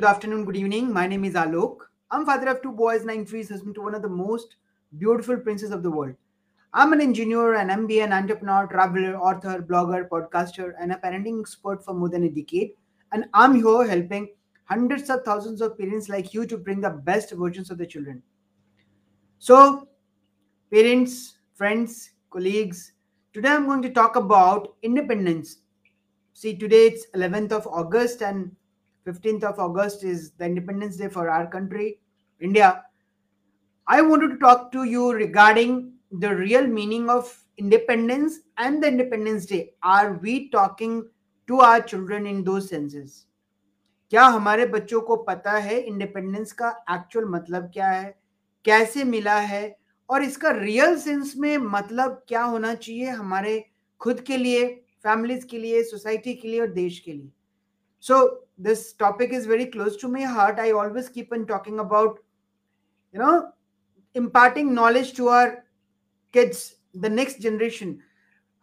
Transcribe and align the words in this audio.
Good 0.00 0.06
afternoon, 0.06 0.44
good 0.44 0.54
evening. 0.54 0.92
My 0.92 1.08
name 1.08 1.24
is 1.24 1.34
Alok. 1.34 1.78
I'm 2.12 2.24
father 2.24 2.50
of 2.50 2.62
two 2.62 2.70
boys, 2.70 3.04
nine 3.04 3.24
trees, 3.24 3.48
husband 3.48 3.74
to 3.74 3.82
one 3.82 3.96
of 3.96 4.02
the 4.02 4.08
most 4.08 4.54
beautiful 4.96 5.36
princes 5.36 5.72
of 5.72 5.82
the 5.82 5.90
world. 5.90 6.14
I'm 6.72 6.92
an 6.92 7.00
engineer, 7.00 7.54
an 7.54 7.68
MBA, 7.68 8.04
an 8.04 8.12
entrepreneur, 8.12 8.68
traveler, 8.68 9.16
author, 9.16 9.60
blogger, 9.60 10.08
podcaster, 10.08 10.74
and 10.80 10.92
a 10.92 10.98
parenting 10.98 11.40
expert 11.40 11.84
for 11.84 11.94
more 11.94 12.08
than 12.08 12.22
a 12.22 12.30
decade. 12.30 12.74
And 13.10 13.24
I'm 13.34 13.56
here 13.56 13.88
helping 13.88 14.28
hundreds 14.66 15.10
of 15.10 15.24
thousands 15.24 15.60
of 15.60 15.76
parents 15.76 16.08
like 16.08 16.32
you 16.32 16.46
to 16.46 16.56
bring 16.56 16.80
the 16.80 16.90
best 16.90 17.32
versions 17.32 17.68
of 17.72 17.78
the 17.78 17.86
children. 17.86 18.22
So, 19.40 19.88
parents, 20.72 21.38
friends, 21.54 22.12
colleagues, 22.30 22.92
today 23.32 23.48
I'm 23.48 23.66
going 23.66 23.82
to 23.82 23.90
talk 23.90 24.14
about 24.14 24.76
independence. 24.82 25.56
See, 26.34 26.56
today 26.56 26.86
it's 26.86 27.06
11th 27.16 27.50
of 27.50 27.66
August, 27.66 28.22
and 28.22 28.52
15th 29.08 29.44
of 29.44 29.58
August 29.58 30.04
is 30.04 30.32
the 30.32 30.44
Independence 30.44 30.96
Day 30.96 31.08
for 31.08 31.30
our 31.30 31.46
country, 31.46 31.98
India. 32.40 32.84
I 33.86 34.02
wanted 34.02 34.32
to 34.32 34.38
talk 34.38 34.70
to 34.72 34.84
you 34.84 35.12
regarding 35.12 35.92
the 36.12 36.34
real 36.34 36.66
meaning 36.66 37.08
of 37.08 37.34
independence 37.56 38.40
and 38.58 38.82
the 38.82 38.88
Independence 38.88 39.46
Day. 39.46 39.70
Are 39.82 40.12
we 40.14 40.50
talking 40.50 41.08
to 41.48 41.60
our 41.60 41.80
children 41.80 42.26
in 42.26 42.44
those 42.44 42.68
senses? 42.68 43.24
क्या 44.10 44.24
हमारे 44.24 44.66
बच्चों 44.66 45.00
को 45.00 45.16
पता 45.24 45.52
है 45.58 45.78
independence 45.80 46.52
का 46.60 46.68
actual 46.90 47.24
मतलब 47.30 47.70
क्या 47.74 47.88
है 47.88 48.14
कैसे 48.64 49.04
मिला 49.04 49.38
है 49.38 49.64
और 50.10 50.22
इसका 50.22 50.50
रियल 50.50 50.96
सेंस 50.98 51.34
में 51.36 51.56
मतलब 51.58 52.22
क्या 52.28 52.42
होना 52.42 52.74
चाहिए 52.74 53.10
हमारे 53.10 53.64
खुद 54.00 54.20
के 54.26 54.36
लिए 54.36 54.66
फैमिलीज़ 55.04 55.46
के 55.46 55.58
लिए 55.58 55.82
सोसाइटी 55.90 56.34
के 56.34 56.48
लिए 56.48 56.60
और 56.60 56.70
देश 56.72 56.98
के 57.00 57.12
लिए 57.12 57.30
सो 58.04 58.47
this 58.58 58.92
topic 58.94 59.32
is 59.32 59.46
very 59.46 59.66
close 59.66 59.96
to 59.96 60.08
my 60.08 60.22
heart 60.22 60.58
i 60.58 60.70
always 60.72 61.08
keep 61.08 61.32
on 61.32 61.46
talking 61.46 61.78
about 61.78 62.18
you 63.14 63.20
know 63.20 63.52
imparting 64.16 64.74
knowledge 64.74 65.12
to 65.14 65.28
our 65.28 65.64
kids 66.34 66.76
the 66.94 67.08
next 67.10 67.40
generation 67.40 67.98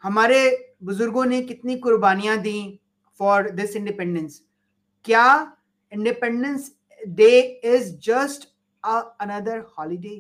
हमारे 0.03 0.39
बुज़ुर्गों 0.83 1.23
ने 1.25 1.41
कितनी 1.41 1.75
कुर्बानियाँ 1.79 2.37
दी 2.41 2.59
फॉर 3.19 3.49
दिस 3.51 3.75
इंडिपेंडेंस 3.75 4.41
क्या 5.05 5.25
independence 5.91 6.71
day 7.19 7.39
is 7.73 7.91
just 8.07 8.47
another 8.83 9.59
holiday 9.77 10.15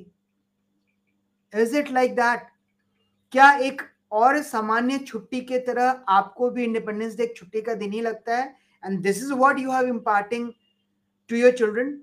is 1.53 1.75
it 1.77 1.91
like 1.91 2.15
that 2.15 2.47
क्या 3.33 3.51
एक 3.67 3.81
और 4.11 4.41
सामान्य 4.43 4.97
छुट्टी 5.07 5.41
के 5.45 5.59
तरह 5.67 6.03
आपको 6.09 6.49
भी 6.49 6.63
इंडिपेंडेंस 6.63 7.15
डे 7.17 7.33
छुट्टी 7.37 7.61
का 7.61 7.73
दिन 7.73 7.91
ही 7.93 8.01
लगता 8.01 8.37
है 8.37 8.53
and 8.84 9.02
this 9.02 9.22
is 9.22 9.32
what 9.32 9.58
you 9.58 9.70
have 9.70 9.86
imparting 9.86 10.54
to 11.28 11.36
your 11.36 11.52
children 11.52 12.02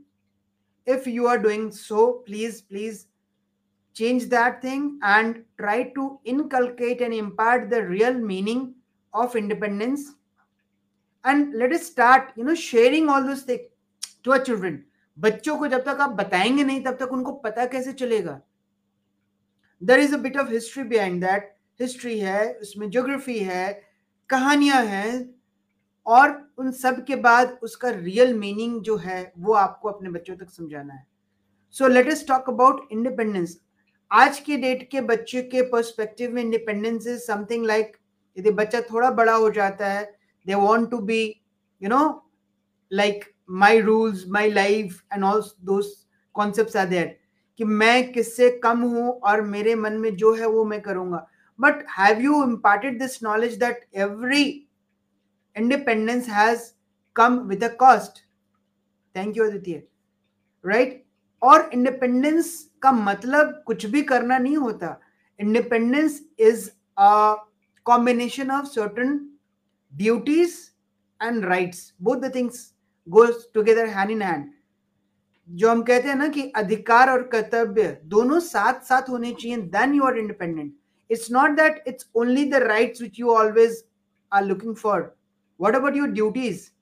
if 0.88 1.08
you 1.08 1.28
are 1.28 1.38
doing 1.38 1.72
so 1.72 2.24
please 2.26 2.62
please 2.62 3.08
change 3.94 4.30
that 4.30 4.62
thing 4.62 5.00
and 5.02 5.44
try 5.58 5.84
to 5.96 6.20
inculcate 6.24 7.02
and 7.02 7.14
impart 7.14 7.70
the 7.70 7.82
real 7.84 8.14
meaning 8.14 8.76
of 9.14 9.36
independence 9.36 10.14
and 11.24 11.54
let 11.54 11.72
us 11.72 11.86
start 11.86 12.32
you 12.36 12.44
know 12.44 12.56
sharing 12.56 13.10
all 13.10 13.24
those 13.24 13.42
things 13.42 13.66
to 14.24 14.32
our 14.32 14.44
children 14.50 14.84
बच्चों 15.18 15.58
को 15.58 15.68
जब 15.68 15.84
तक 15.84 16.02
आप 16.02 16.10
बताएंगे 16.18 16.64
नहीं 16.64 16.82
तब 16.84 16.98
तक 17.00 17.12
उनको 17.12 17.32
पता 17.44 17.66
कैसे 17.66 17.94
चलेगा 17.94 18.42
there 19.82 20.00
is 20.00 20.14
a 20.14 20.18
bit 20.26 20.38
of 20.38 20.50
history 20.52 20.84
behind 20.92 21.22
that 21.22 21.56
history 21.82 22.18
है 22.20 22.54
उसमें 22.62 22.90
ज्योग्राफी 22.90 23.38
है 23.48 23.64
कहानियां 24.30 24.86
हैं 24.88 25.10
और 26.07 26.31
उन 26.59 26.71
सब 26.73 27.05
के 27.05 27.17
बाद 27.17 27.59
उसका 27.63 27.91
रियल 27.91 28.35
मीनिंग 28.35 28.81
जो 28.83 28.97
है, 28.97 29.33
वो 29.39 29.53
आपको 29.55 29.89
अपने 29.89 30.11
बच्चों 30.11 30.37
तक 30.37 30.51
समझाना 30.51 30.95
है। 30.95 31.07
So 31.75 31.89
let 31.89 32.11
us 32.11 32.27
talk 32.29 32.49
about 32.51 32.89
independence 32.93 33.59
आज 34.11 34.39
के 34.41 34.57
डेट 34.57 34.89
के 34.91 35.01
बच्चे 35.03 35.43
के 35.45 35.63
पर्सपेक्टिव 35.69 36.33
में 36.35 36.43
इंडिपेंडेंस 36.43 37.07
इज़ 37.07 37.21
समथिंग 37.21 37.67
लाइक 37.67 37.97
यदि 38.37 38.51
बच्चा 38.53 38.81
थोड़ा 38.91 39.11
बड़ा 39.13 39.35
हो 39.35 39.51
जाता 39.51 39.89
है 39.89 40.05
they 40.47 40.55
want 40.57 40.91
to 40.91 40.99
be 41.01 41.23
you 41.83 41.89
know 41.89 42.03
like 42.93 43.25
my 43.51 43.81
rules 43.81 44.25
my 44.29 44.51
life 44.51 45.03
and 45.13 45.25
all 45.25 45.43
those 45.65 45.95
concepts 46.35 46.77
are 46.77 46.87
there 46.87 47.17
कि 47.61 47.65
मैं 47.65 48.13
किससे 48.13 48.51
कम 48.63 48.83
हूँ 48.83 49.11
और 49.21 49.41
मेरे 49.43 49.75
मन 49.75 49.93
में 49.93 50.15
जो 50.17 50.35
है 50.35 50.47
वो 50.47 50.65
मैं 50.65 50.81
करूँगा। 50.81 51.27
But 51.59 51.85
have 51.99 52.21
you 52.21 52.43
imparted 52.45 52.99
this 52.99 53.23
knowledge 53.23 53.55
that 53.59 53.85
every 53.95 54.45
independence 55.57 56.27
has 56.27 56.75
come 57.17 57.49
with 57.49 57.63
a 57.63 57.71
cost. 57.71 58.23
Thank 59.15 59.37
you, 59.37 59.45
aditya. 59.45 59.83
Right? 60.65 60.99
और 61.43 61.71
इंडिपेंडेंस 61.75 62.51
का 62.83 62.91
मतलब 62.93 63.63
कुछ 63.67 63.87
भी 63.87 64.03
करना 64.03 64.39
नहीं 64.39 64.57
होता 64.57 64.99
independence 65.41 66.21
is 66.41 66.69
a 66.99 67.35
combination 67.87 68.51
of 68.51 68.67
certain 68.67 69.19
duties 69.93 70.55
and 71.21 71.45
rights 71.45 71.93
both 72.03 72.17
the 72.17 72.35
things 72.35 72.67
goes 73.09 73.35
together 73.55 73.87
hand 73.97 74.11
in 74.11 74.23
hand 74.23 74.51
जो 75.49 75.71
हम 75.71 75.83
कहते 75.83 76.09
हैं 76.09 76.17
ना 76.17 76.29
कि 76.29 76.43
अधिकार 76.57 77.11
और 77.11 77.23
कर्तव्य 77.33 77.89
दोनों 78.07 78.39
साथ 78.41 78.81
साथ 78.89 79.09
होने 79.09 79.33
चाहिए 79.33 79.57
then 79.75 79.95
you 79.95 80.05
are 80.05 80.19
independent 80.19 80.73
it's 81.11 81.31
not 81.33 81.57
that 81.57 81.83
it's 81.89 82.09
only 82.17 82.45
the 82.51 82.63
rights 82.65 83.03
which 83.03 83.21
you 83.21 83.31
always 83.31 83.85
are 84.33 84.45
looking 84.45 84.75
for 84.77 85.03
what 85.57 85.75
about 85.75 85.95
your 85.95 86.09
duties? 86.09 86.73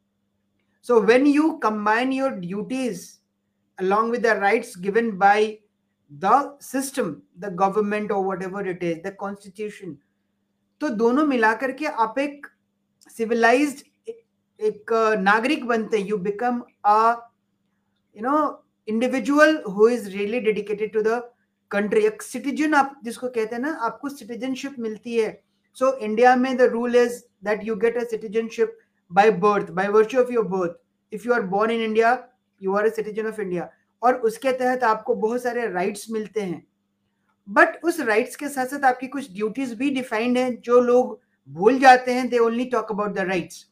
So 0.81 1.01
when 1.01 1.27
you 1.27 1.59
combine 1.59 2.13
your 2.13 2.31
duties 2.37 3.21
along 3.79 4.11
with 4.11 4.23
the 4.23 4.37
rights 4.37 4.77
given 4.77 5.19
by 5.19 5.59
the 6.11 6.57
system, 6.59 7.23
the 7.39 7.51
government 7.51 8.11
or 8.11 8.23
whatever 8.23 8.65
it 8.67 8.83
is, 8.83 9.03
the 9.03 9.13
constitution, 9.13 9.99
तो 10.81 10.89
दोनों 10.89 11.27
मिलाकर 11.27 11.73
के 11.79 11.87
आप 11.87 12.19
एक 12.19 12.47
civilised 13.17 13.83
एक 14.61 14.93
नागरिक 15.21 15.65
बनते 15.67 15.99
हैं 15.99 16.07
you 16.07 16.17
become 16.27 16.61
a 16.87 17.01
you 18.17 18.23
know 18.23 18.39
individual 18.89 19.63
who 19.75 19.89
is 19.89 20.09
really 20.11 20.41
dedicated 20.41 20.93
to 20.93 21.03
the 21.03 21.21
country 21.71 22.05
एक 22.07 22.23
सिटीजन 22.23 22.75
आप 22.75 23.01
जिसको 23.05 23.29
कहते 23.29 23.55
हैं 23.55 23.63
ना 23.63 23.73
आपको 23.89 24.09
सिटीजनशिप 24.09 24.79
मिलती 24.87 25.17
है 25.17 25.29
So 25.77 25.99
India 26.01 26.37
mein 26.37 26.57
the 26.57 26.71
rule 26.71 26.95
is 26.95 27.25
that 27.43 27.65
you 27.65 27.77
get 27.77 27.97
a 27.97 28.09
citizenship 28.09 28.79
by 29.11 29.31
birth, 29.31 29.75
by 29.75 29.89
virtue 29.89 30.21
of 30.21 30.31
your 30.31 30.45
birth. 30.45 30.77
If 31.13 31.25
you 31.25 31.33
are 31.33 31.43
born 31.43 31.71
in 31.71 31.81
India, 31.81 32.25
you 32.61 32.77
are 32.77 32.85
a 32.85 32.91
citizen 32.93 33.27
of 33.27 33.39
India. 33.39 33.71
और 34.03 34.15
उसके 34.27 34.53
तहत 34.53 34.85
आपको 34.85 35.15
बहुत 35.15 35.43
सारे 35.43 35.67
rights 35.73 36.07
मिलते 36.11 36.41
हैं 36.41 36.63
but 37.49 37.85
उस 37.85 38.01
rights 38.01 38.37
के 38.37 38.49
साथ 38.49 38.67
साथ 38.67 38.85
आपकी 38.85 39.07
कुछ 39.07 39.33
ड्यूटीज़ 39.33 39.75
भी 39.77 39.91
डिफाइंड 39.91 40.39
हैं 40.39 40.61
जो 40.61 40.81
लोग 40.81 41.19
भूल 41.49 41.79
जाते 41.79 42.13
हैं 42.15 42.29
they 42.29 42.39
only 42.39 42.65
talk 42.71 42.93
about 42.93 43.15
the 43.15 43.27
rights 43.29 43.67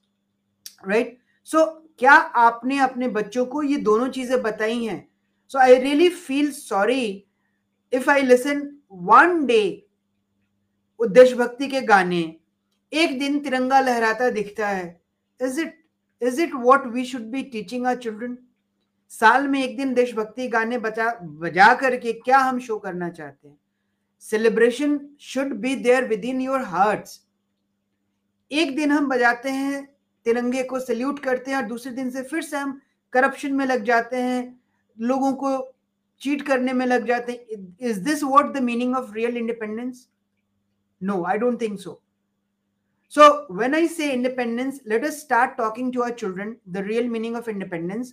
right 0.88 1.18
so 1.48 1.64
क्या 1.98 2.12
आपने 2.42 2.78
अपने 2.78 3.08
बच्चों 3.08 3.44
को 3.46 3.62
ये 3.62 3.76
दोनों 3.82 4.08
चीज़ें 4.16 4.40
बताई 4.42 4.84
हैं 4.84 4.98
so 5.50 5.58
I 5.58 5.78
really 5.78 6.08
feel 6.08 6.50
sorry 6.52 7.02
if 7.92 8.10
I 8.10 8.22
listen 8.22 8.62
one 9.10 9.44
day 9.46 9.62
देशभक्ति 11.00 11.66
के 11.68 11.80
गाने। 11.80 12.20
एक 12.92 13.18
दिन 13.18 13.38
तिरंगा 13.40 13.80
लहराता 13.80 14.30
दिखता 14.30 14.68
है। 14.68 15.00
Is 15.40 15.60
it 15.60 15.78
is 16.22 16.40
it 16.42 16.54
what 16.54 16.86
we 16.86 17.04
should 17.04 17.22
be 17.22 17.42
teaching 17.42 17.86
our 17.86 17.96
children 17.96 18.36
साल 19.08 19.46
में 19.48 19.62
एक 19.62 19.76
दिन 19.76 19.92
देशभक्ति 19.94 20.48
गाने 20.48 20.78
बचा, 20.78 21.10
बजा 21.22 21.74
करके 21.74 22.12
क्या 22.12 22.38
हम 22.38 22.58
शो 22.58 22.78
करना 22.78 23.08
चाहते 23.10 23.48
हैं? 23.48 23.58
Celebration 24.20 24.98
should 25.20 25.52
be 25.52 25.74
there 25.76 26.04
within 26.24 26.40
your 26.40 26.62
heart 26.62 27.08
एक 28.50 28.76
दिन 28.76 28.92
हम 28.92 29.08
बजाते 29.08 29.50
हैं, 29.50 29.84
तिरंगे 30.26 30.62
को 30.62 30.78
सल्यूट 30.80 31.18
करते 31.18 31.50
हैं 31.50 31.58
और 31.58 31.64
दूसरे 31.64 31.92
दिन 31.92 32.10
से 32.10 32.22
फिर 32.22 32.42
से 32.42 32.56
हम 32.56 32.80
करप्शन 33.12 33.52
में 33.52 33.64
लग 33.66 33.84
जाते 33.84 34.16
हैं, 34.16 34.60
लोगों 34.98 35.32
को 35.32 35.74
चीट 36.20 36.42
करने 36.42 36.72
में 36.72 36.84
लग 36.86 37.06
जाते 37.06 37.32
हैं। 37.32 37.76
Is 37.80 38.00
this 38.00 38.22
what 38.22 38.52
the 38.54 38.62
meaning 38.62 38.96
of 38.96 39.12
real 39.12 39.36
independence 39.36 40.08
No, 41.00 41.24
I 41.24 41.38
don't 41.38 41.58
think 41.58 41.80
so. 41.80 42.00
So, 43.12 43.46
when 43.48 43.74
I 43.74 43.86
say 43.86 44.12
independence, 44.12 44.80
let 44.84 45.04
us 45.04 45.20
start 45.22 45.56
talking 45.56 45.92
to 45.92 46.02
our 46.02 46.12
children 46.12 46.56
the 46.66 46.82
real 46.84 47.06
meaning 47.06 47.36
of 47.36 47.48
independence. 47.48 48.12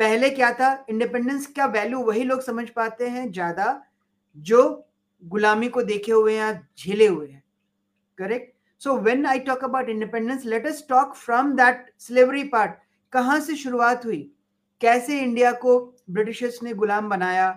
पहले 0.00 0.30
क्या 0.30 0.50
था? 0.52 0.70
Independence 0.90 1.46
का 1.56 1.66
value 1.74 1.98
वही 2.04 2.22
लोग 2.24 2.40
समझ 2.42 2.68
पाते 2.70 3.08
हैं 3.08 3.30
ज़्यादा 3.32 3.82
जो 4.36 4.62
गुलामी 5.22 5.68
को 5.68 5.82
देखे 5.82 6.12
हुए 6.12 6.34
हैं 6.38 6.68
झेले 6.78 7.06
हुए 7.06 7.28
हैं। 7.28 7.42
Correct 8.18 8.52
so 8.82 8.96
when 8.98 9.26
I 9.26 9.38
talk 9.46 9.64
about 9.64 9.88
independence 9.88 10.44
let 10.44 10.66
us 10.66 10.84
talk 10.88 11.14
from 11.16 11.52
that 11.56 11.86
slavery 11.98 12.42
part 12.48 12.74
कहाँ 13.12 13.38
से 13.40 13.56
शुरुआत 13.56 14.04
हुई? 14.06 14.20
कैसे 14.80 15.20
इंडिया 15.20 15.52
को 15.52 15.78
ब्रिटिशर्स 16.10 16.62
ने 16.62 16.74
गुलाम 16.74 17.08
बनाया? 17.08 17.48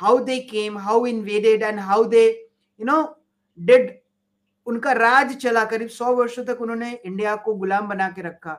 How 0.00 0.18
they 0.24 0.38
came 0.50 0.78
how 0.78 1.06
invaded 1.06 1.62
and 1.62 1.78
how 1.80 2.04
they 2.04 2.26
you 2.80 2.86
know 2.86 3.02
did, 3.60 3.90
उनका 4.66 4.92
राज 4.94 5.34
चला 5.36 5.64
करीब 5.66 5.88
सौ 5.90 6.12
वर्षों 6.14 6.44
तक 6.44 6.60
उन्होंने 6.62 6.92
इंडिया 6.94 7.36
को 7.36 7.54
गुलाम 7.56 7.88
बना 7.88 8.08
के 8.08 8.22
रखा। 8.22 8.52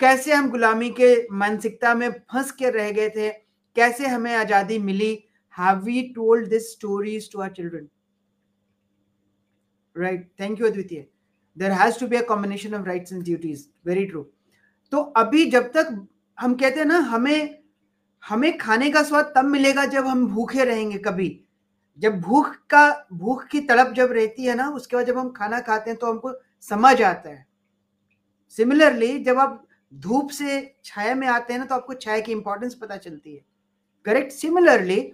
कैसे 0.00 0.32
हम 0.32 0.50
गुलामी 0.50 0.90
के 0.92 1.14
मानसिकता 1.34 1.94
में 1.94 2.10
फंस 2.10 2.50
के 2.52 2.70
रह 2.70 2.90
गए 2.90 3.08
थे? 3.10 3.30
कैसे 3.76 4.06
हमें 4.06 4.34
आज़ादी 4.34 4.78
मिली? 4.80 5.12
Have 5.54 5.78
we 5.84 6.02
told 6.14 6.48
this 6.48 6.70
stories 6.72 7.30
to 7.32 7.40
our 7.40 7.50
children 7.52 7.88
right 9.96 10.28
thank 10.40 10.60
you 10.60 10.66
Advitiya 10.66 11.06
there 11.56 11.72
has 11.72 11.98
to 12.00 12.06
be 12.06 12.16
a 12.16 12.22
combination 12.24 12.74
of 12.74 12.86
rights 12.86 13.12
and 13.12 13.22
duties 13.24 13.66
very 13.86 14.06
true 14.06 14.22
तो 14.92 15.00
अभी 15.16 15.44
जब 15.50 15.70
तक 15.72 15.88
हम 16.38 16.54
कहते 16.54 16.80
हैं 16.80 16.86
ना, 16.86 16.98
हमें 16.98 17.58
हमें 18.24 18.56
खाने 18.58 18.90
का 18.90 19.02
स्वाद 19.02 19.32
तब 19.36 19.44
मिलेगा 19.46 19.84
जब 19.86 20.06
हम 20.06 20.26
भूखे 20.28 20.64
रहेंगे 20.64 20.98
कभी। 21.00 21.28
जब 22.00 22.20
भूख 22.20 22.54
का, 22.70 23.06
भूख 23.12 23.46
की 23.46 23.60
तड़प 23.62 23.92
जब 23.96 24.12
रहती 24.12 24.44
है 24.44 24.54
ना, 24.54 24.68
उसके 24.70 24.96
बाद 24.96 25.06
जब 25.06 25.18
हम 25.18 25.30
खाना 25.30 25.60
खाते 25.60 25.90
हैं 25.90 25.98
तो 25.98 26.06
हमको 26.06 26.32
समझ 26.64 27.00
आता 27.02 27.30
है। 27.30 27.46
सिमिलरली 28.58 29.18
जब 29.24 29.38
आप 29.38 29.64
धूप 29.92 30.30
से 30.30 30.60
छाया 30.84 31.14
में 31.14 31.26
आते 31.28 31.52
हैं 31.52 31.60
ना 31.60 31.66
तो 31.66 31.74
आपको 31.74 31.94
छाया 31.94 32.20
की 32.20 32.32
इंपॉर्टेंस 32.32 32.74
पता 32.74 32.96
चलती 32.98 33.34
है। 33.34 33.40
करेक्ट 34.06 34.32
सिमिलरली 34.32 35.12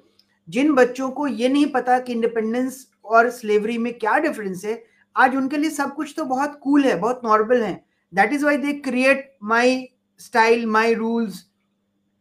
जिन 0.49 0.75
बच्चों 0.75 1.11
को 1.11 1.27
ये 1.27 1.49
नहीं 1.49 1.67
पता 1.73 1.99
कि 1.99 2.13
इंडिपेंडेंस 2.13 2.87
और 3.05 3.31
स्लेवरी 3.31 3.79
में 3.79 3.93
क्या 3.99 4.19
डिफरेंस 4.19 4.65
है, 4.65 4.83
आज 5.17 5.37
उनके 5.37 5.57
लिए 5.57 5.71
सब 5.71 5.95
कुछ 5.95 6.15
तो 6.17 6.25
बहुत 6.25 6.59
कूल 6.63 6.81
cool 6.81 6.93
है, 6.93 6.99
बहुत 7.01 7.21
नॉर्मल 7.25 7.63
है। 7.63 7.85
That 8.13 8.33
is 8.33 8.45
why 8.45 8.57
they 8.57 8.73
create 8.81 9.31
my 9.43 9.89
style 10.21 10.67
my 10.67 10.95
rules 10.95 11.45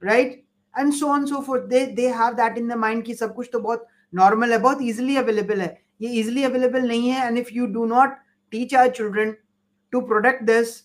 right 0.01 0.43
and 0.75 0.93
so 0.93 1.07
on 1.07 1.25
so 1.25 1.41
for 1.41 1.65
they 1.67 1.85
they 1.87 2.07
have 2.09 2.33
that 2.33 2.57
in 2.57 2.67
the 2.67 2.73
mind 2.77 3.03
कि 3.03 3.13
सब 3.15 3.35
कुछ 3.35 3.49
तो 3.53 3.59
बहुत 3.59 3.87
नॉर्मल 4.15 4.51
है, 4.51 4.57
बहुत 4.59 4.81
इजिली 4.81 5.15
अवेलेबल 5.17 5.61
है। 5.61 5.77
ये 6.01 6.09
इजिली 6.19 6.43
अवेलेबल 6.43 6.87
नहीं 6.87 7.09
है 7.09 7.27
and 7.27 7.37
if 7.37 7.53
you 7.53 7.65
do 7.67 7.85
not 7.87 8.17
teach 8.53 8.75
our 8.75 8.89
children 8.91 9.35
to 9.93 10.01
product 10.03 10.43
this 10.43 10.79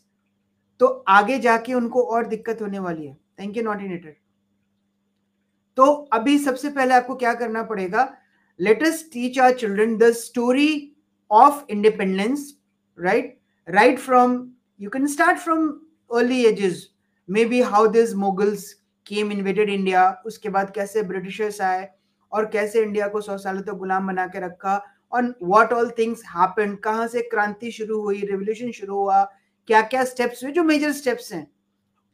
तो 0.81 0.87
आगे 1.09 1.39
जाके 1.39 1.75
उनको 1.75 2.03
और 2.05 2.27
दिक्कत 2.27 2.63
होने 2.63 2.79
वाली 2.79 3.07
है। 3.07 3.15
थैंक 3.41 3.57
यू 3.57 3.63
नॉटिनेटर 3.63 4.17
तो 5.79 5.85
अभी 6.13 6.39
सबसे 6.39 6.71
पहले 6.71 6.95
आपको 6.95 7.15
क्या 7.17 7.33
करना 7.35 7.63
पड़ेगा? 7.63 8.09
Latest 8.61 9.13
teach 9.13 9.39
our 9.39 9.53
children 9.59 9.97
the 9.99 10.11
story 10.15 10.97
of 11.31 11.65
independence 11.71 12.53
right 12.99 13.39
right 13.69 13.99
from 13.99 14.35
you 14.81 14.91
can 14.91 15.07
start 15.07 15.39
from 15.39 15.69
early 16.11 16.45
ages 16.47 16.87
maybe 17.45 17.61
how 17.63 17.87
this 17.89 18.15
Mughals 18.17 18.73
came 19.07 19.33
invaded 19.33 19.71
India 19.71 20.11
उसके 20.27 20.49
बाद 20.49 20.73
कैसे 20.75 21.03
ब्रिटिशर्स 21.03 21.61
आए 21.61 21.89
और 22.33 22.47
कैसे 22.47 22.83
इंडिया 22.83 23.09
को 23.09 23.21
सौ 23.21 23.37
सालों 23.39 23.63
तक 23.63 23.73
गुलाम 23.73 24.07
बना 24.07 24.27
के 24.27 24.41
रखा 24.41 24.83
और 25.13 25.35
वॉट 25.43 25.73
ऑल 25.73 25.91
थिंग्स 25.91 26.23
हैपेंड 26.27 26.79
कहाँ 26.79 27.07
से 27.09 27.23
क्रांति 27.23 27.71
शुरू 27.71 28.01
हुई? 28.03 28.21
रेवोल्यूशन 28.21 28.71
शुरू 28.71 28.97
हुआ। 28.97 29.23
क्या 29.69 29.83
क्या 29.83 30.05
स्टेप्स 30.05 30.45
हुए? 30.45 30.53
जो 30.53 30.63
मेजर 30.65 30.93
स्टेप्स 30.93 31.33
हैं। 31.33 31.47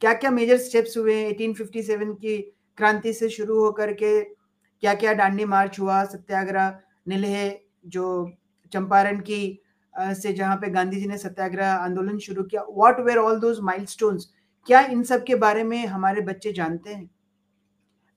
क्या 0.00 0.12
क्या 0.14 0.30
मेजर 0.30 0.58
स्टेप्स 0.58 0.96
हुए 0.96 1.14
1857 1.32 2.14
की 2.14 2.36
क्रांति 2.78 3.12
से 3.12 3.28
शुरू 3.28 3.58
होकर 3.58 3.92
के? 3.92 4.20
क्या 4.22 4.94
क्या 4.94 5.12
डांडी 5.12 5.44
मार्च 5.44 5.78
हुआ? 5.80 6.04
सत्याग्रह 6.04 6.78
नीलह 7.08 7.52
जो 7.86 8.30
चंपारण 8.72 9.20
की 9.20 9.62
से 9.94 10.32
जहाँ 10.32 10.56
पे 10.56 10.70
गांधी 10.70 11.00
जी 11.00 11.06
ने 11.06 11.18
सत्याग्रह 11.18 11.72
आंदोलन 11.72 12.18
शुरू 12.18 12.42
किया। 12.42 12.62
What 12.70 13.00
were 13.00 13.16
all 13.16 13.40
those 13.40 13.60
milestones 13.60 14.28
क्या 14.66 14.80
इन 14.80 15.02
सब 15.02 15.24
के 15.24 15.34
बारे 15.34 15.62
में 15.64 15.86
हमारे 15.86 16.20
बच्चे 16.20 16.52
जानते 16.52 16.94
हैं? 16.94 17.10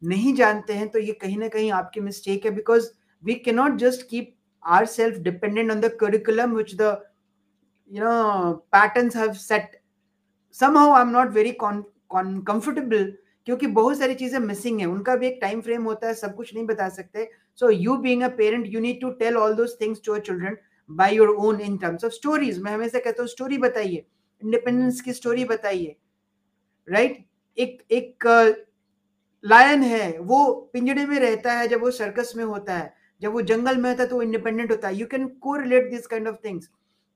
नहीं 0.01 0.33
जानते 0.35 0.73
हैं 0.73 0.89
तो 0.89 0.99
ये 0.99 1.13
कहीं 1.21 1.37
ना 1.37 1.47
कहीं 1.47 1.71
आपकी 1.71 2.01
मिस्टेक 2.01 2.45
है 2.45 2.51
because 2.51 2.89
we 3.23 3.35
can 3.35 3.51
not 3.51 3.77
just 3.77 4.09
keep 4.09 4.35
our 4.63 4.85
self 4.87 5.17
dependent 5.23 5.71
on 5.71 5.79
the 5.79 5.97
curriculum 6.01 6.55
which 6.55 6.75
the 6.75 6.97
know 7.91 8.63
patterns 8.71 9.15
have 9.15 9.37
set. 9.37 9.71
Somehow 10.55 10.91
i'm 10.93 11.11
not 11.11 11.31
very 11.31 11.53
con, 11.53 11.77
con 12.07 12.27
comfortable 12.49 13.05
क्योंकि 13.47 13.67
बहुत 13.67 13.97
सारी 13.97 14.15
चीज़ें 14.15 14.37
मिसिंग 14.39 14.79
है। 14.79 14.85
उनका 14.85 15.15
भी 15.15 15.27
एक 15.27 15.37
टाइम 15.41 15.61
फ्रेम 15.61 15.83
होता 15.83 16.07
है 16.07 16.13
सब 16.13 16.35
कुछ 16.35 16.53
नहीं 16.53 16.65
बता 16.65 16.89
सकते। 16.89 17.27
So 17.59 17.69
you 17.69 17.95
being 17.97 18.23
a 18.23 18.27
parent 18.37 18.67
you 18.67 18.79
need 18.79 18.99
to 19.01 19.09
tell 19.19 19.37
all 19.37 19.53
those 19.55 19.77
things 19.81 20.01
to 20.05 20.11
your 20.11 20.21
children 20.25 20.57
by 20.89 21.15
your 21.15 21.29
own 21.29 21.61
in 21.61 21.77
terms 21.77 22.05
of 22.05 22.13
stories 22.13 22.59
मैं 22.63 22.71
हमेशा 22.71 22.99
कहता 22.99 23.23
हूँ 23.23 23.29
स्टोरी 23.29 23.57
बताइए। 23.57 24.05
इंडिपेंडेंस 24.41 25.01
की 25.01 25.13
स्टोरी 25.13 25.45
बताइए। 25.45 25.95
Right 26.87 27.11
right? 27.11 27.23
एक 27.57 27.81
एक 27.91 28.65
लायन 29.43 29.83
है, 29.83 30.17
वो 30.19 30.69
पिंजड़े 30.73 31.05
में 31.05 31.19
रहता 31.19 31.53
है, 31.53 31.67
जब 31.67 31.81
वो 31.81 31.91
सर्कस 31.91 32.33
में 32.37 32.43
होता 32.43 32.73
है, 32.73 32.93
जब 33.21 33.31
वो 33.33 33.41
जंगल 33.43 33.77
में 33.77 33.89
होता 33.89 34.03
है 34.03 34.09
तो 34.09 34.15
वो 34.15 34.21
इंडिपेंडेंट 34.21 34.71
होता 34.71 34.87
है। 34.87 34.95
You 34.95 35.05
can 35.07 35.27
correlate 35.55 35.89
this 35.89 36.07
kind 36.07 36.27
of 36.27 36.35
things 36.45 36.69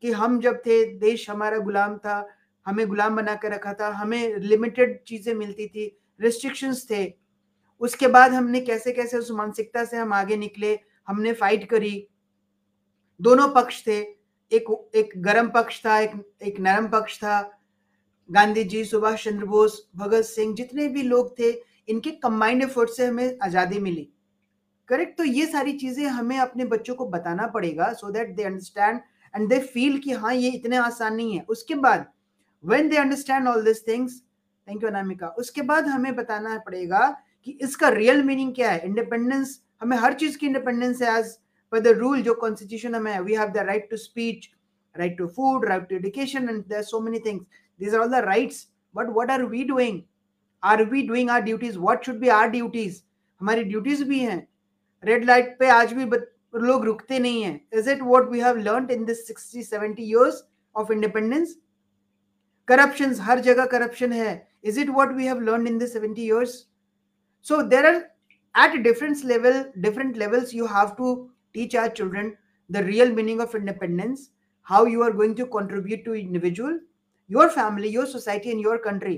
कि 0.03 0.11
हम 0.11 0.39
जब 0.41 0.57
थे, 0.57 0.83
देश 0.85 1.29
हमारा 1.29 1.57
गुलाम 1.57 1.97
था, 1.97 2.27
हमें 2.65 2.87
गुलाम 2.87 3.15
बना 3.15 3.35
कर 3.35 3.51
रखा 3.51 3.73
था, 3.73 3.89
हमें 3.89 4.37
लिमिटेड 4.37 4.99
चीज़ें 5.07 5.33
मिलती 5.33 5.67
थी 5.67 5.85
रिस्ट्रिक्शंस 6.19 6.85
थे। 6.91 7.05
उसके 7.81 8.07
बाद 8.07 8.33
हमने 8.33 8.59
कैसे 8.61 8.91
कैसे 8.91 9.17
उस 9.17 9.31
मानसिकता 9.31 9.83
से 9.85 9.97
हम 9.97 10.13
आगे 10.13 10.35
निकले, 10.37 10.77
हमने 11.07 11.33
फाइट 11.33 11.69
करी। 11.69 12.07
दोनों 13.19 13.47
पक्ष 13.49 13.81
थे, 13.87 13.99
एक 14.51 14.91
एक 14.95 15.11
गर्म 15.17 15.49
पक्ष 15.49 15.79
था, 15.85 15.99
एक 15.99 16.11
एक 16.41 16.59
नरम 16.59 16.87
पक्ष 16.87 17.17
था। 17.17 17.41
गांधी 18.29 18.63
जी, 18.63 18.83
सुभाष 18.85 19.23
चंद्र 19.23 19.45
बोस, 19.45 19.87
भगत 19.95 20.23
सिंह, 20.23 20.53
जितने 20.55 20.87
भी 20.87 21.01
लोग 21.03 21.37
थे 21.39 21.51
इनके 21.87 22.11
कंबाइंड 22.23 22.63
एफर्ट 22.63 22.89
से 22.89 23.05
हमें 23.05 23.37
आज़ादी 23.43 23.79
मिली। 23.79 24.07
करेक्ट 24.89 25.17
तो 25.17 25.23
ये 25.23 25.45
सारी 25.45 25.73
चीज़ें 25.77 26.05
हमें 26.07 26.37
अपने 26.39 26.65
बच्चों 26.65 26.95
को 26.95 27.05
बताना 27.09 27.47
पड़ेगा 27.47 27.91
so 27.93 28.11
that 28.11 28.35
they 28.35 28.43
understand 28.43 28.99
and 29.33 29.47
they 29.49 29.59
feel 29.59 29.97
कि 29.99 30.11
हाँ 30.13 30.33
ये 30.33 30.49
इतने 30.51 30.77
आसान 30.77 31.15
नहीं 31.15 31.37
है। 31.37 31.45
उसके 31.49 31.75
बाद 31.75 32.05
when 32.63 32.89
they 32.89 32.97
understand 32.97 33.47
all 33.47 33.63
this 33.63 33.87
things 33.87 34.21
thank 34.67 34.83
you 34.83 34.89
Anamika 34.89 35.27
उसके 35.39 35.61
बाद 35.71 35.87
हमें 35.87 36.15
बताना 36.15 36.57
पड़ेगा 36.65 37.07
कि 37.47 37.57
इसका 37.61 37.89
रियल 37.89 38.23
मीनिंग 38.23 38.53
क्या 38.55 38.71
है? 38.71 38.85
इंडिपेंडेंस 38.85 39.59
हमें 39.81 39.97
हर 39.97 40.13
चीज़ 40.13 40.37
की 40.37 40.47
इंडिपेंडेंस 40.47 41.01
है 41.01 41.17
एज 41.19 41.37
पर 41.71 41.79
द 41.79 41.97
रूल 41.97 42.21
जो 42.21 42.33
कॉन्स्टिट्यूशन 42.41 42.95
हमें 42.95 43.19
we 43.19 43.35
have 43.35 43.49
the 43.51 43.65
right 43.67 43.89
to 43.89 43.97
speech 43.97 44.49
right 44.95 45.17
to 45.17 45.27
food 45.27 45.65
right 45.65 45.89
to 45.89 45.95
education 45.95 46.49
and 46.49 46.73
so 46.83 46.99
many 47.01 47.19
things 47.19 47.61
these 47.79 47.93
are 47.93 48.01
all 48.01 48.09
the 48.09 48.21
rights, 48.23 48.57
but 48.95 49.07
what 49.13 49.31
are 49.35 49.45
we 49.47 49.63
doing? 49.69 49.95
are 50.62 50.84
we 50.84 51.06
doing 51.06 51.30
our 51.30 51.42
duties 51.42 51.78
what 51.78 52.04
should 52.04 52.20
be 52.20 52.30
our 52.30 52.50
duties 52.50 53.04
हमारी 53.40 53.64
duties 53.64 54.02
भी 54.02 54.18
हैं 54.20 54.36
red 55.04 55.24
light 55.24 55.54
पे 55.58 55.68
आज 55.70 55.92
भी 55.94 56.04
लोग 56.66 56.84
रुकते 56.84 57.18
नहीं 57.18 57.42
है 57.42 57.60
is 57.78 57.88
it 57.88 58.00
what 58.02 58.28
we 58.30 58.40
have 58.40 58.56
learn 58.68 58.88
in 58.90 59.04
this 59.04 59.26
sixty 59.26 59.62
seventy 59.62 60.02
years 60.02 60.42
of 60.76 60.90
independence 60.90 61.54
corruption 62.68 63.14
हर 63.26 63.40
जगह 63.48 63.66
करप्शन 63.74 64.12
है 64.12 64.32
is 64.64 64.78
it 64.78 64.88
what 64.96 65.12
we 65.16 65.26
have 65.26 65.40
learn 65.50 65.66
in 65.66 65.78
this 65.78 65.92
seventy 65.92 66.22
years 66.22 66.56
so 67.46 67.62
there 67.74 67.86
are 67.86 68.02
at 68.54 68.82
different 68.82 69.24
level 69.24 69.56
different 69.80 70.16
levels 70.16 70.52
you 70.52 70.66
have 70.66 70.96
to 70.96 71.08
teach 71.54 71.74
our 71.74 71.90
children 71.98 72.30
the 72.70 72.82
real 72.84 73.10
meaning 73.18 73.40
of 73.40 73.54
independence 73.54 74.30
how 74.66 74.84
you 74.84 75.02
are 75.02 75.12
going 75.12 75.34
to 75.34 75.46
contribute 75.46 76.04
to 76.04 76.14
individual 76.14 76.78
your 77.30 77.48
family 77.48 77.88
your 77.88 78.06
society 78.06 78.50
and 78.50 78.60
your 78.60 78.78
country 78.78 79.16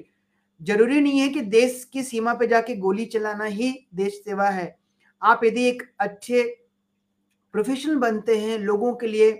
ज़रूरी 0.62 1.00
नहीं 1.02 1.20
है 1.20 1.28
कि 1.30 1.42
देश 1.42 1.84
की 1.94 2.04
सीमा 2.04 2.34
पे 2.34 2.48
जाके 2.48 2.76
गोली 2.78 3.06
चलाना 3.08 3.46
ही 3.46 3.72
देश 3.96 4.22
सेवा 4.26 4.50
है। 4.50 4.76
आप 5.22 5.44
यदि 5.44 5.64
एक 5.70 5.84
अच्छे 6.00 6.44
प्रोफेशनल 7.54 7.96
बनते 7.98 8.38
हैं, 8.40 8.58
लोगों 8.60 8.94
के 8.96 9.08
लिए 9.08 9.32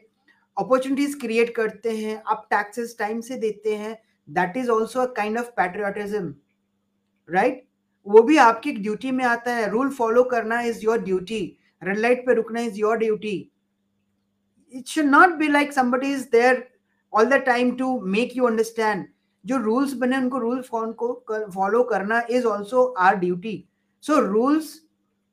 अपॉर्चुनिटीज़ 0.58 1.18
क्रिएट 1.20 1.56
करते 1.56 1.98
हैं, 1.98 2.22
आप 2.28 2.48
टैक्सेस 2.50 2.96
टाइम 3.00 3.22
से 3.22 3.38
देते 3.38 3.76
हैं 3.76 3.98
that 4.28 4.58
is 4.58 4.70
also 4.70 5.00
a 5.00 5.06
kind 5.14 5.38
of 5.38 5.50
patriotism 5.58 6.34
right 7.30 7.64
वो 8.08 8.22
भी 8.22 8.38
आपकी 8.38 8.72
ड्यूटी 8.72 9.12
में 9.12 9.24
आता 9.26 9.54
है। 9.56 9.70
रूल 9.70 9.90
फॉलो 9.92 10.24
करना 10.24 10.62
is 10.62 10.84
your 10.84 11.02
duty 11.02 11.42
red 11.82 11.98
light 11.98 12.26
पे 12.26 12.34
रुकना 12.34 12.60
is 12.62 12.80
your 12.80 12.98
duty 12.98 13.36
it 14.74 14.88
should 14.88 15.06
not 15.06 15.36
be 15.38 15.48
like 15.48 15.74
somebody 15.74 16.14
is 16.14 16.30
there 16.32 16.68
all 17.14 17.26
the 17.26 17.42
time 17.46 17.76
to 17.78 18.00
make 18.08 18.36
you 18.38 18.46
understand 18.46 19.06
जो 19.46 19.58
रूल्स 19.58 19.94
बने 19.94 20.18
उनको 20.18 20.38
रूल 20.38 20.64
को 20.72 21.14
फॉलो 21.56 21.84
करना 21.84 22.22
is 22.30 22.46
also 22.46 22.84
our 23.00 23.16
duty 23.16 23.64
so 24.04 24.20
rules 24.22 24.74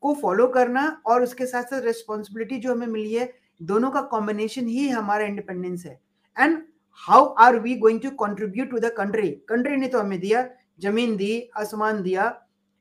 को 0.02 0.14
follow 0.14 0.46
करना 0.48 0.86
और 1.06 1.22
उसके 1.22 1.46
साथ 1.46 1.62
साथ 1.64 1.82
रिस्पॉन्सिबिलिटी 1.82 2.58
जो 2.58 2.72
हमें 2.72 2.86
मिली 2.86 3.12
है, 3.14 3.32
दोनों 3.60 3.90
का 3.90 4.00
कॉम्बिनेशन 4.02 4.66
ही 4.68 4.88
हमारा 4.88 5.24
इंडिपेंडेंस 5.24 5.84
है. 5.86 6.00
And 6.36 6.58
how 7.00 7.24
are 7.38 7.58
we 7.60 7.74
going 7.78 8.00
to 8.00 8.10
contribute 8.20 8.70
to 8.70 8.78
the 8.78 8.92
country 8.96 9.30
country 9.48 9.76
ने 9.76 9.88
तो 9.88 10.00
हमें 10.00 10.18
दिया, 10.20 10.48
ज़मीन 10.80 11.16
दी, 11.16 11.50
आसमान 11.56 12.02
दिया, 12.02 12.34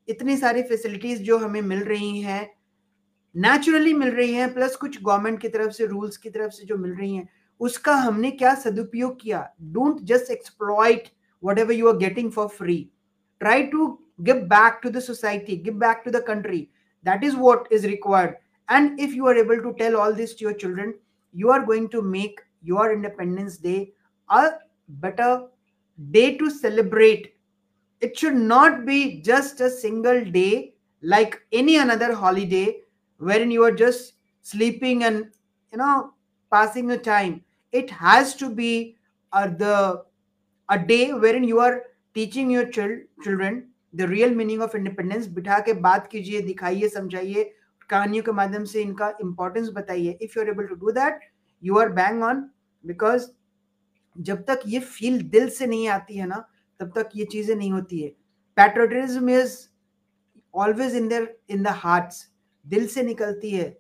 इतनी 0.08 0.38
सारी 0.38 0.64
फैसिलिटीज़ 0.64 1.22
जो 1.24 1.38
हमें 1.38 1.62
मिल 1.62 1.84
रही 1.84 2.20
हैं 2.22 2.50
नेचुरली 3.36 3.94
मिल 3.94 4.10
रही 4.10 4.34
हैं 4.34 4.54
प्लस 4.54 4.76
कुछ 4.76 5.02
गवर्नमेंट 5.04 5.40
की 5.42 5.50
तरफ़ 5.50 5.72
से 5.72 5.86
रूल्स 5.86 6.18
की 6.18 6.30
तरफ़ 6.30 6.52
से 6.52 6.66
जो 6.66 6.78
मिल 6.78 6.94
रही 6.94 7.16
हैं, 7.16 7.28
उसका 7.62 7.96
हमने 7.96 8.32
क्या 8.32 8.54
सदुपयोग 8.56 9.20
किया? 9.22 9.48
Don't 9.62 10.02
just 10.04 10.32
exploit 10.32 11.08
whatever 11.42 11.74
you 11.74 11.88
are 11.88 11.98
getting 11.98 12.32
for 12.32 12.48
free. 12.50 12.90
Try 13.42 13.70
to 13.70 14.00
give 14.24 14.48
back 14.48 14.82
to 14.82 14.90
the 14.90 15.02
society 15.02 15.58
give 15.58 15.78
back 15.78 16.04
to 16.06 16.12
the 16.12 16.22
country. 16.22 16.70
That 17.04 17.24
is 17.24 17.36
what 17.36 17.68
is 17.72 17.86
required. 17.86 18.38
And 18.70 19.00
if 19.00 19.14
you 19.14 19.28
are 19.28 19.36
able 19.36 19.62
to 19.62 19.76
tell 19.78 19.98
all 19.98 20.14
this 20.14 20.34
to 20.36 20.46
your 20.46 20.54
children 20.54 20.94
you 21.34 21.50
are 21.50 21.66
going 21.66 21.90
to 21.90 22.02
make 22.02 22.42
your 22.62 22.94
independence 22.94 23.58
day 23.58 23.92
a 24.30 24.52
better 24.88 25.48
day 26.12 26.38
to 26.38 26.50
celebrate. 26.50 27.34
It 28.00 28.18
should 28.18 28.36
not 28.36 28.86
be 28.86 29.22
just 29.22 29.62
a 29.62 29.70
single 29.70 30.24
day 30.26 30.74
like 31.02 31.42
any 31.52 31.78
another 31.78 32.14
holiday 32.14 32.78
wherein 33.18 33.52
you 33.52 33.64
are 33.64 33.72
just 33.72 34.14
sleeping 34.42 35.04
and 35.04 35.30
you 35.72 35.78
know 35.78 36.14
passing 36.52 36.88
the 36.88 36.98
time. 36.98 37.44
It 37.72 37.90
has 37.90 38.36
to 38.36 38.50
be 38.50 38.98
uh, 39.32 39.48
the 39.48 40.04
a 40.74 40.78
day 40.78 41.12
wherein 41.14 41.44
you 41.44 41.56
are 41.56 41.80
teaching 42.18 42.48
your 42.58 42.66
chil- 42.72 43.28
children 43.28 43.56
the 43.96 44.08
real 44.08 44.38
meaning 44.38 44.60
of 44.62 44.76
independence, 44.76 45.28
बिठा 45.28 45.60
के 45.60 45.74
बात 45.74 46.08
कीजिए, 46.08 46.42
दिखाइए, 46.42 46.90
समझाइए, 46.90 47.56
कहानियों 47.90 48.24
के 48.24 48.32
माध्यम 48.32 48.64
से 48.64 48.82
इनका 48.82 49.10
इंपॉर्टेंस 49.10 49.70
बताइए। 49.70 50.12
If 50.22 50.34
you 50.38 50.44
are 50.44 50.50
able 50.50 50.66
to 50.66 50.76
do 50.76 50.92
that 50.92 51.20
you 51.64 51.78
are 51.78 51.90
bang 51.90 52.24
on 52.24 52.50
because 52.86 53.28
जब 54.18 54.44
तक 54.44 54.60
ये 54.66 54.80
फील 54.80 55.22
दिल 55.22 55.50
से 55.50 55.68
नहीं 55.68 55.88
आती 55.88 56.18
है 56.18 56.28
ना, 56.28 56.48
तब 56.80 56.92
तक 56.96 57.10
ये 57.16 57.26
चीज़ें 57.26 57.56
नहीं 57.56 57.72
होती 57.72 58.00
है। 58.00 58.10
Patriotism 58.56 59.30
is 59.30 59.58
always 60.56 60.96
in 60.96 61.08
there 61.08 61.38
in 61.50 61.64
the 61.64 61.68
hearts 61.68 62.32
दिल 62.68 62.88
से 62.88 63.04
निकलती 63.04 63.52
है। 63.52 63.78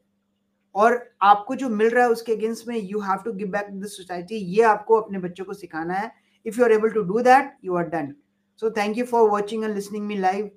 और 0.76 1.16
आपको 1.22 1.56
जो 1.56 1.70
मिल 1.70 1.90
रहा 1.90 2.04
है 2.04 2.10
उसके 2.10 2.32
अगेंस्ट 2.32 2.68
में 2.68 2.78
you 2.78 3.00
have 3.00 3.18
to 3.18 3.34
give 3.34 3.48
back 3.48 3.80
the 3.80 3.86
society 3.86 4.36
ये 4.36 4.64
आपको 4.64 4.96
अपने 4.96 5.20
बच्चों 5.20 5.46
को 5.46 5.54
सिखाना 5.54 5.94
है। 5.94 6.12
if 6.47 6.59
you 6.59 6.65
are 6.65 6.73
able 6.73 6.91
to 6.91 7.03
do 7.12 7.21
that 7.31 7.53
you 7.65 7.76
are 7.76 7.88
done 7.91 8.15
so 8.62 8.71
thank 8.76 8.99
you 8.99 9.05
for 9.07 9.29
watching 9.31 9.65
and 9.65 9.75
listening 9.75 10.07
me 10.07 10.17
live 10.19 10.50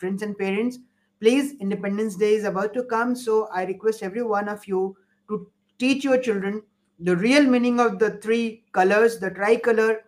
friends 0.00 0.22
and 0.22 0.34
parents 0.36 0.78
please 1.22 1.52
independence 1.56 2.16
day 2.16 2.34
is 2.34 2.44
about 2.44 2.74
to 2.74 2.82
come 2.84 3.12
so 3.16 3.48
i 3.50 3.64
request 3.64 4.02
every 4.02 4.22
one 4.22 4.48
of 4.48 4.66
you 4.66 4.80
to 5.28 5.38
teach 5.80 6.04
your 6.04 6.18
children 6.18 6.62
the 7.00 7.16
real 7.16 7.44
meaning 7.44 7.80
of 7.80 7.98
the 7.98 8.10
three 8.18 8.64
colors 8.72 9.18
the 9.18 9.30
tricolor 9.30 10.00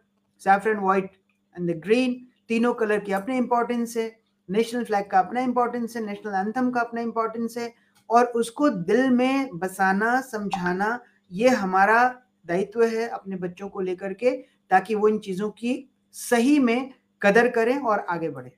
saffron 0.42 0.82
white 0.82 1.14
and 1.56 1.68
the 1.68 1.78
green 1.86 2.24
तीनों 2.50 2.72
colour 2.74 2.98
की 2.98 3.12
अपने 3.12 3.36
importance 3.38 3.96
है 3.96 4.04
national 4.48 4.84
flag 4.84 5.06
का 5.10 5.18
अपना 5.18 5.40
importance 5.40 5.96
है 5.96 6.04
national 6.04 6.34
anthem 6.46 6.70
का 6.72 6.80
अपना 6.80 7.00
importance 7.00 7.56
है 7.58 7.72
और 8.10 8.24
उसको 8.40 8.68
दिल 8.90 9.10
में 9.10 9.58
बसाना 9.58 10.20
समझाना 10.20 10.88
ये 11.32 11.48
हमारा 11.62 11.98
दायित्व 12.46 12.84
है 12.84 13.06
अपने 13.08 13.36
बच्चों 13.36 13.68
को 13.68 13.80
लेकर 13.80 14.12
के 14.22 14.30
ताकि 14.73 14.95
वो 14.95 15.07
इन 15.07 15.17
चीज़ों 15.19 15.49
की 15.49 15.73
सही 16.15 16.59
में 16.59 16.93
कदर 17.21 17.47
करें 17.49 17.77
और 17.79 17.99
आगे 17.99 18.29
बढ़े। 18.29 18.49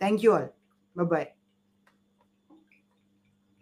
Thank 0.00 0.24
you 0.24 0.32
all 0.32 0.48
bye 0.96 1.06
bye 1.06 1.32